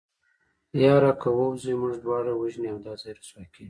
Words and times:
يره 0.83 1.13
که 1.21 1.29
ووځې 1.37 1.71
موږ 1.81 1.93
دواړه 2.03 2.31
وژني 2.35 2.71
دا 2.85 2.93
ځای 3.01 3.13
رسوا 3.17 3.43
کېږي. 3.51 3.59